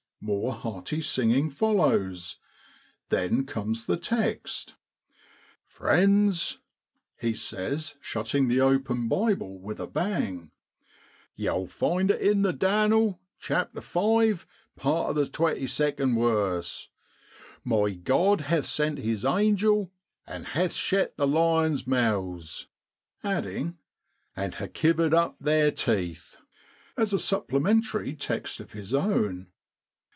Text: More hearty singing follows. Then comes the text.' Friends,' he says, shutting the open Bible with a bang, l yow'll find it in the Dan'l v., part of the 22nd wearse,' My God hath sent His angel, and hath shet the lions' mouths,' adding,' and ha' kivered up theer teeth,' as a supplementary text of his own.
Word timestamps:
More 0.23 0.53
hearty 0.53 1.01
singing 1.01 1.49
follows. 1.49 2.37
Then 3.09 3.43
comes 3.43 3.87
the 3.87 3.97
text.' 3.97 4.75
Friends,' 5.63 6.59
he 7.19 7.33
says, 7.33 7.95
shutting 8.01 8.47
the 8.47 8.61
open 8.61 9.07
Bible 9.07 9.57
with 9.59 9.79
a 9.79 9.87
bang, 9.87 10.51
l 10.51 10.91
yow'll 11.35 11.65
find 11.67 12.11
it 12.11 12.21
in 12.21 12.43
the 12.43 12.53
Dan'l 12.53 13.19
v., 13.39 14.43
part 14.77 15.09
of 15.09 15.15
the 15.15 15.23
22nd 15.23 16.15
wearse,' 16.15 16.89
My 17.73 17.93
God 17.95 18.41
hath 18.41 18.67
sent 18.67 18.99
His 18.99 19.25
angel, 19.25 19.91
and 20.27 20.45
hath 20.45 20.73
shet 20.73 21.17
the 21.17 21.25
lions' 21.27 21.87
mouths,' 21.87 22.67
adding,' 23.23 23.79
and 24.37 24.53
ha' 24.53 24.67
kivered 24.71 25.15
up 25.15 25.39
theer 25.41 25.71
teeth,' 25.71 26.37
as 26.95 27.11
a 27.11 27.17
supplementary 27.17 28.13
text 28.15 28.59
of 28.59 28.73
his 28.73 28.93
own. 28.93 29.47